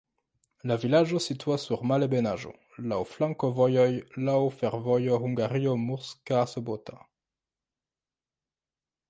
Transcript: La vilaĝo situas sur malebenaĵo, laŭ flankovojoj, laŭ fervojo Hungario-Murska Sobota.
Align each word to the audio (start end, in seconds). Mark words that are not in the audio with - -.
La 0.69 0.75
vilaĝo 0.83 1.19
situas 1.25 1.65
sur 1.67 1.83
malebenaĵo, 1.91 2.53
laŭ 2.93 2.99
flankovojoj, 3.11 3.85
laŭ 4.31 4.39
fervojo 4.63 5.21
Hungario-Murska 5.27 6.43
Sobota. 6.57 6.99